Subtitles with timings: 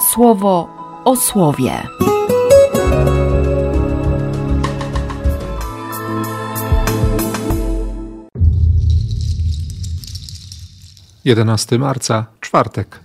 [0.00, 0.68] słowo
[1.04, 1.82] o słowie.
[11.24, 13.00] Jedenasty marca, czwartek.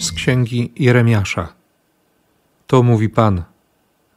[0.00, 1.52] Z księgi Jeremiasza.
[2.66, 3.42] To mówi Pan.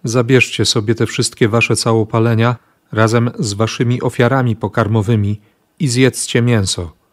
[0.04, 2.56] Zabierzcie sobie te wszystkie wasze całopalenia
[2.92, 5.42] razem z waszymi ofiarami pokarmowymi
[5.80, 7.05] i zjedzcie mięso.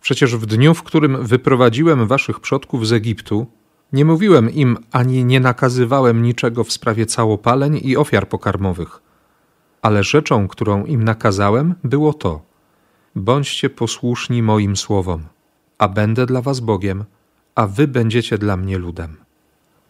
[0.00, 3.46] Przecież w dniu, w którym wyprowadziłem waszych przodków z Egiptu,
[3.92, 9.02] nie mówiłem im ani nie nakazywałem niczego w sprawie całopaleń i ofiar pokarmowych.
[9.82, 12.42] Ale rzeczą, którą im nakazałem, było to:
[13.16, 15.22] bądźcie posłuszni moim słowom,
[15.78, 17.04] a będę dla was Bogiem,
[17.54, 19.16] a wy będziecie dla mnie ludem.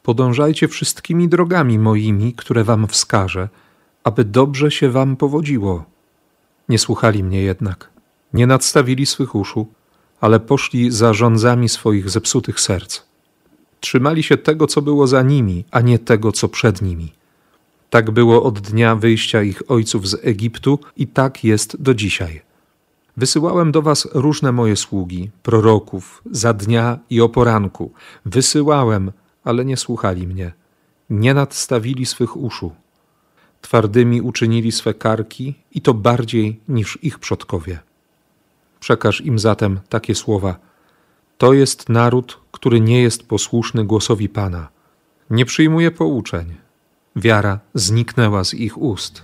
[0.02, 3.48] Podążajcie wszystkimi drogami moimi, które wam wskażę,
[4.04, 5.84] aby dobrze się wam powodziło.
[6.68, 7.90] Nie słuchali mnie jednak,
[8.32, 9.66] nie nadstawili swych uszu,
[10.20, 13.02] ale poszli za rządzami swoich zepsutych serc.
[13.80, 17.12] Trzymali się tego, co było za nimi, a nie tego, co przed nimi.
[17.90, 22.40] Tak było od dnia wyjścia ich ojców z Egiptu i tak jest do dzisiaj.
[23.16, 27.92] Wysyłałem do was różne moje sługi, proroków, za dnia i o poranku.
[28.26, 29.12] Wysyłałem,
[29.44, 30.52] ale nie słuchali mnie.
[31.10, 32.72] Nie nadstawili swych uszu.
[33.60, 37.78] Twardymi uczynili swe karki i to bardziej niż ich przodkowie.
[38.80, 40.56] Przekaż im zatem takie słowa:
[41.38, 44.68] To jest naród, który nie jest posłuszny głosowi Pana.
[45.30, 46.54] Nie przyjmuje pouczeń.
[47.16, 49.22] Wiara zniknęła z ich ust.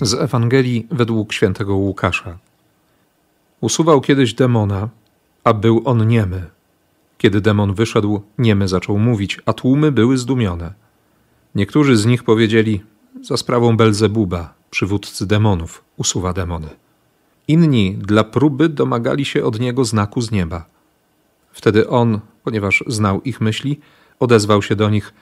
[0.00, 2.38] Z Ewangelii według świętego Łukasza.
[3.60, 4.88] Usuwał kiedyś demona,
[5.44, 6.46] a był on niemy.
[7.18, 10.72] Kiedy demon wyszedł, niemy zaczął mówić, a tłumy były zdumione.
[11.54, 12.82] Niektórzy z nich powiedzieli:
[13.22, 16.68] Za sprawą Belzebuba, przywódcy demonów, usuwa demony.
[17.48, 20.64] Inni dla próby domagali się od niego znaku z nieba.
[21.52, 23.80] Wtedy on, ponieważ znał ich myśli,
[24.20, 25.14] odezwał się do nich: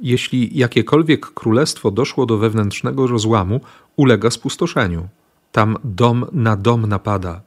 [0.00, 3.60] Jeśli jakiekolwiek królestwo doszło do wewnętrznego rozłamu,
[3.96, 5.08] ulega spustoszeniu.
[5.52, 7.40] Tam dom na dom napada.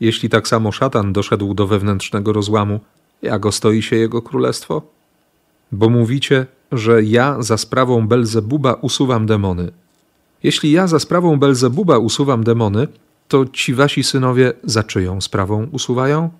[0.00, 2.80] Jeśli tak samo szatan doszedł do wewnętrznego rozłamu,
[3.22, 4.82] jak ostoi się jego królestwo?
[5.72, 9.83] Bo mówicie, że ja za sprawą Belzebuba usuwam demony.
[10.44, 12.88] Jeśli ja za sprawą Belzebuba usuwam demony,
[13.28, 16.30] to ci wasi synowie za czyją sprawą usuwają?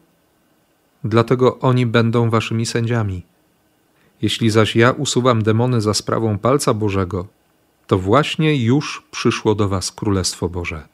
[1.04, 3.22] Dlatego oni będą waszymi sędziami.
[4.22, 7.26] Jeśli zaś ja usuwam demony za sprawą palca Bożego,
[7.86, 10.88] to właśnie już przyszło do was Królestwo Boże.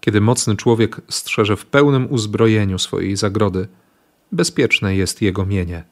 [0.00, 3.68] Kiedy mocny człowiek strzeże w pełnym uzbrojeniu swojej zagrody,
[4.32, 5.84] bezpieczne jest jego mienie.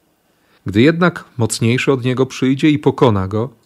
[0.67, 3.58] Gdy jednak mocniejszy od niego przyjdzie i pokona go,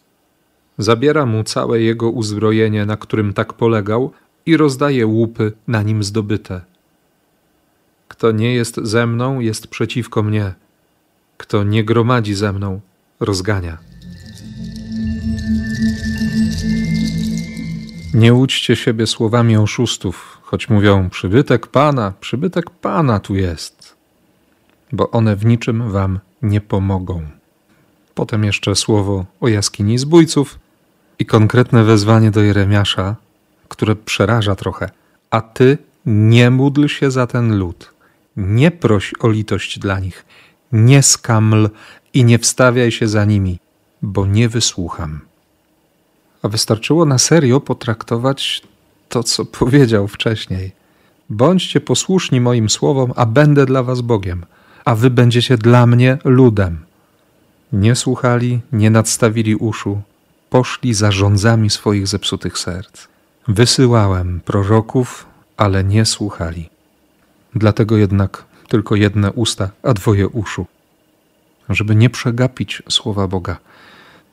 [0.82, 4.12] zabiera mu całe jego uzbrojenie, na którym tak polegał,
[4.46, 6.60] i rozdaje łupy na nim zdobyte.
[8.08, 10.54] Kto nie jest ze mną, jest przeciwko mnie.
[11.36, 12.80] Kto nie gromadzi ze mną,
[13.20, 13.78] rozgania.
[18.14, 23.96] Nie łudźcie siebie słowami oszustów, choć mówią: Przybytek Pana, przybytek Pana tu jest,
[24.92, 27.22] bo one w niczym wam nie pomogą.
[28.14, 30.58] Potem jeszcze słowo o jaskini zbójców
[31.22, 33.16] i konkretne wezwanie do Jeremiasza,
[33.68, 34.90] które przeraża trochę.
[35.30, 37.90] A ty nie módl się za ten lud,
[38.36, 40.24] nie proś o litość dla nich,
[40.72, 41.70] nie skaml
[42.14, 43.58] i nie wstawiaj się za nimi,
[44.02, 45.20] bo nie wysłucham.
[46.42, 48.62] A wystarczyło na serio potraktować
[49.08, 50.72] to, co powiedział wcześniej.
[51.30, 54.44] Bądźcie posłuszni moim słowom, a będę dla was Bogiem,
[54.84, 56.78] a wy będziecie dla mnie ludem.
[57.72, 60.02] Nie słuchali, nie nadstawili uszu,
[60.52, 63.08] poszli za rządzami swoich zepsutych serc.
[63.48, 65.26] Wysyłałem proroków,
[65.56, 66.68] ale nie słuchali.
[67.54, 70.66] Dlatego jednak tylko jedne usta, a dwoje uszu.
[71.68, 73.56] Żeby nie przegapić słowa Boga.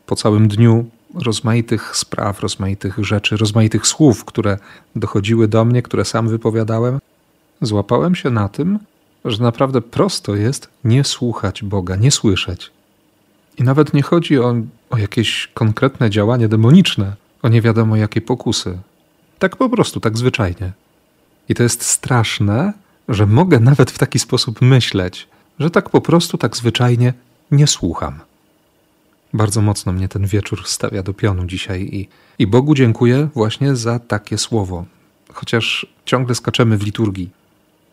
[0.06, 4.58] Po całym dniu rozmaitych spraw, rozmaitych rzeczy, rozmaitych słów, które
[4.96, 7.00] dochodziły do mnie, które sam wypowiadałem,
[7.62, 8.80] złapałem się na tym,
[9.26, 12.72] że naprawdę prosto jest nie słuchać Boga, nie słyszeć.
[13.60, 14.56] I nawet nie chodzi o,
[14.90, 18.78] o jakieś konkretne działanie demoniczne, o nie wiadomo jakie pokusy.
[19.40, 20.72] Tak po prostu, tak zwyczajnie.
[21.50, 22.74] I to jest straszne,
[23.10, 25.28] że mogę nawet w taki sposób myśleć,
[25.60, 27.14] że tak po prostu, tak zwyczajnie
[27.52, 28.20] nie słucham.
[29.34, 32.08] Bardzo mocno mnie ten wieczór stawia do pionu dzisiaj i,
[32.40, 34.86] i Bogu dziękuję właśnie za takie słowo.
[35.34, 37.30] Chociaż ciągle skaczemy w liturgii.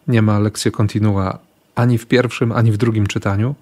[0.08, 1.38] Nie ma lekcji kontinua
[1.74, 3.54] ani w pierwszym, ani w drugim czytaniu.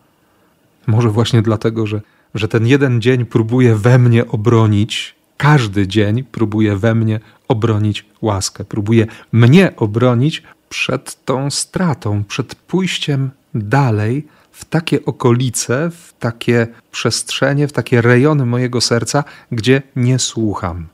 [0.86, 2.00] Może właśnie dlatego, że,
[2.34, 8.64] że ten jeden dzień próbuje we mnie obronić każdy dzień próbuje we mnie obronić łaskę,
[8.64, 17.68] próbuje mnie obronić przed tą stratą, przed pójściem dalej w takie okolice, w takie przestrzenie,
[17.68, 20.86] w takie rejony mojego serca, gdzie nie słucham.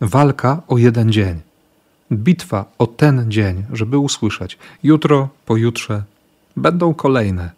[0.00, 1.40] Walka o jeden dzień.
[2.12, 4.58] Bitwa o ten dzień, żeby usłyszeć.
[4.82, 6.02] Jutro, pojutrze
[6.56, 7.50] będą kolejne.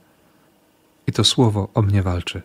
[1.09, 2.43] I to słowo o mnie walczy.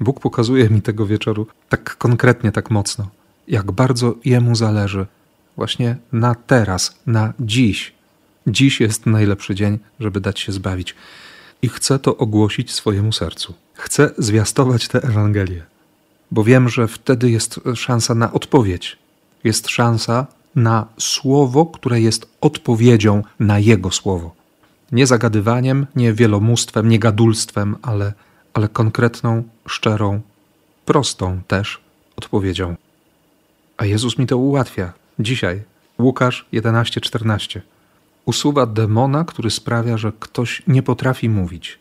[0.00, 3.08] Bóg pokazuje mi tego wieczoru tak konkretnie, tak mocno,
[3.48, 5.06] jak bardzo Jemu zależy
[5.56, 7.92] właśnie na teraz, na dziś.
[8.46, 10.94] Dziś jest najlepszy dzień, żeby dać się zbawić.
[11.62, 13.54] I chcę to ogłosić swojemu sercu.
[13.74, 15.62] Chcę zwiastować tę Ewangelię,
[16.30, 18.96] bo wiem, że wtedy jest szansa na odpowiedź.
[19.44, 24.37] Jest szansa na słowo, które jest odpowiedzią na Jego słowo.
[24.92, 28.12] Nie zagadywaniem, nie wielomóstwem, nie gadulstwem, ale,
[28.54, 30.20] ale konkretną, szczerą,
[30.84, 31.80] prostą też
[32.16, 32.76] odpowiedzią.
[33.76, 34.92] A Jezus mi to ułatwia.
[35.18, 35.62] Dzisiaj,
[35.98, 37.60] Łukasz 11:14.
[38.24, 41.78] Usuwa demona, który sprawia, że ktoś nie potrafi mówić.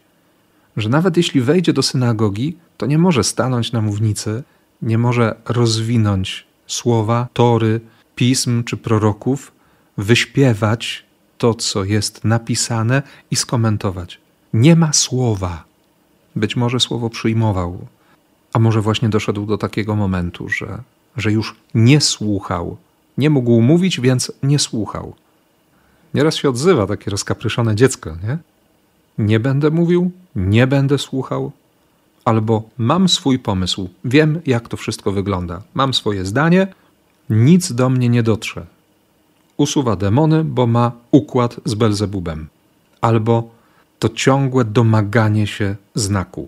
[0.77, 4.43] Że nawet jeśli wejdzie do synagogi, to nie może stanąć na mównicy,
[4.81, 7.81] nie może rozwinąć słowa, tory,
[8.15, 9.51] pism czy proroków,
[9.97, 11.05] wyśpiewać
[11.37, 14.19] to, co jest napisane i skomentować.
[14.53, 15.63] Nie ma słowa.
[16.35, 17.87] Być może słowo przyjmował,
[18.53, 20.81] a może właśnie doszedł do takiego momentu, że,
[21.17, 22.77] że już nie słuchał.
[23.17, 25.15] Nie mógł mówić, więc nie słuchał.
[26.13, 28.37] Nieraz się odzywa takie rozkapryszone dziecko, nie?
[29.17, 31.51] Nie będę mówił, nie będę słuchał,
[32.25, 36.67] albo mam swój pomysł, wiem, jak to wszystko wygląda, mam swoje zdanie,
[37.29, 38.65] nic do mnie nie dotrze.
[39.57, 42.47] Usuwa demony, bo ma układ z Belzebubem.
[43.01, 43.49] Albo
[43.99, 46.47] to ciągłe domaganie się znaku.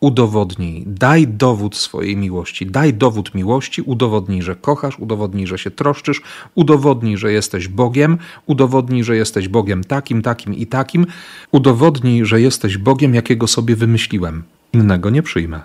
[0.00, 6.22] Udowodnij, daj dowód swojej miłości, daj dowód miłości, udowodnij, że kochasz, udowodnij, że się troszczysz,
[6.54, 11.06] udowodnij, że jesteś Bogiem, udowodnij, że jesteś Bogiem takim, takim i takim,
[11.52, 14.42] udowodnij, że jesteś Bogiem, jakiego sobie wymyśliłem.
[14.72, 15.60] Innego nie przyjmę.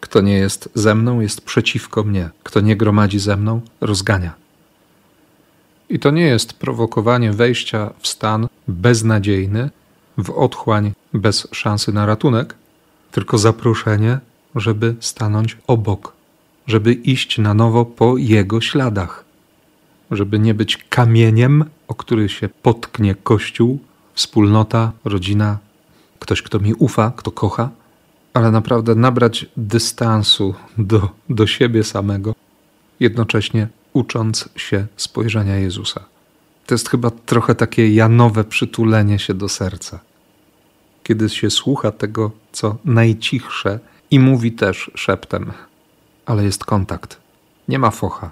[0.00, 2.30] Kto nie jest ze mną, jest przeciwko mnie.
[2.42, 4.34] Kto nie gromadzi ze mną, rozgania.
[5.92, 9.70] I to nie jest prowokowanie wejścia w stan beznadziejny,
[10.18, 12.54] w otchłań bez szansy na ratunek,
[13.10, 14.18] tylko zaproszenie,
[14.54, 16.12] żeby stanąć obok,
[16.66, 19.24] żeby iść na nowo po jego śladach,
[20.10, 23.78] żeby nie być kamieniem, o który się potknie Kościół,
[24.14, 25.58] wspólnota, rodzina,
[26.18, 27.70] ktoś, kto mi ufa, kto kocha,
[28.34, 32.34] ale naprawdę nabrać dystansu do, do siebie samego,
[33.00, 36.04] jednocześnie ucząc się spojrzenia Jezusa.
[36.66, 40.00] To jest chyba trochę takie janowe przytulenie się do serca.
[41.02, 43.78] Kiedy się słucha tego, co najcichsze
[44.10, 45.52] i mówi też szeptem,
[46.26, 47.20] ale jest kontakt.
[47.68, 48.30] Nie ma focha.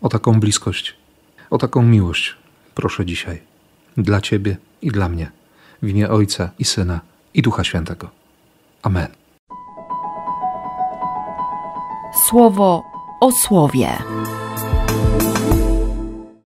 [0.00, 0.96] O taką bliskość,
[1.50, 2.36] o taką miłość
[2.74, 3.42] proszę dzisiaj.
[3.96, 5.30] Dla Ciebie i dla mnie.
[5.82, 7.00] W imię Ojca i Syna
[7.34, 8.10] i Ducha Świętego.
[8.82, 9.08] Amen.
[12.28, 12.93] Słowo
[13.24, 13.88] o słowie.